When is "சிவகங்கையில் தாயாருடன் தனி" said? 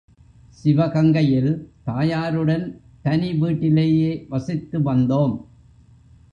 0.59-3.31